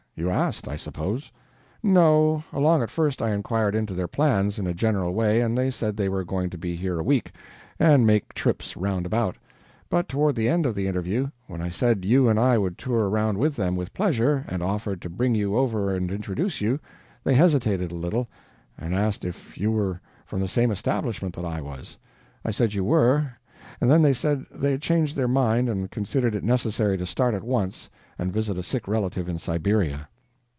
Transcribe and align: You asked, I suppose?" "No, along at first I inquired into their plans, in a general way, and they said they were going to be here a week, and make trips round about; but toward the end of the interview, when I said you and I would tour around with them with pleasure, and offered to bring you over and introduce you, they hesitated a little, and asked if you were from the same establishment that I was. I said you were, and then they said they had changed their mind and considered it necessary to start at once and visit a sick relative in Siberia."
You 0.13 0.29
asked, 0.29 0.67
I 0.67 0.75
suppose?" 0.75 1.31
"No, 1.81 2.43
along 2.53 2.83
at 2.83 2.91
first 2.91 3.23
I 3.23 3.31
inquired 3.33 3.73
into 3.73 3.95
their 3.95 4.09
plans, 4.09 4.59
in 4.59 4.67
a 4.67 4.73
general 4.73 5.15
way, 5.15 5.41
and 5.41 5.57
they 5.57 5.71
said 5.71 5.97
they 5.97 6.09
were 6.09 6.23
going 6.25 6.51
to 6.51 6.59
be 6.59 6.75
here 6.75 6.99
a 6.99 7.03
week, 7.03 7.31
and 7.79 8.05
make 8.05 8.35
trips 8.35 8.77
round 8.77 9.07
about; 9.07 9.37
but 9.89 10.07
toward 10.07 10.35
the 10.35 10.47
end 10.47 10.67
of 10.67 10.75
the 10.75 10.85
interview, 10.85 11.29
when 11.47 11.59
I 11.59 11.69
said 11.69 12.05
you 12.05 12.27
and 12.29 12.39
I 12.39 12.59
would 12.59 12.77
tour 12.77 13.09
around 13.09 13.39
with 13.39 13.55
them 13.55 13.75
with 13.75 13.93
pleasure, 13.95 14.45
and 14.47 14.61
offered 14.61 15.01
to 15.01 15.09
bring 15.09 15.33
you 15.33 15.57
over 15.57 15.91
and 15.95 16.11
introduce 16.11 16.61
you, 16.61 16.79
they 17.23 17.33
hesitated 17.33 17.91
a 17.91 17.95
little, 17.95 18.27
and 18.77 18.93
asked 18.93 19.25
if 19.25 19.57
you 19.57 19.71
were 19.71 20.01
from 20.25 20.39
the 20.39 20.47
same 20.47 20.69
establishment 20.69 21.35
that 21.35 21.45
I 21.45 21.61
was. 21.61 21.97
I 22.45 22.51
said 22.51 22.75
you 22.75 22.83
were, 22.83 23.31
and 23.79 23.89
then 23.89 24.03
they 24.03 24.13
said 24.13 24.45
they 24.53 24.69
had 24.69 24.81
changed 24.83 25.15
their 25.15 25.27
mind 25.27 25.67
and 25.67 25.89
considered 25.89 26.35
it 26.35 26.43
necessary 26.43 26.95
to 26.99 27.07
start 27.07 27.33
at 27.33 27.43
once 27.43 27.89
and 28.19 28.31
visit 28.31 28.55
a 28.57 28.61
sick 28.61 28.87
relative 28.87 29.27
in 29.27 29.39
Siberia." 29.39 30.07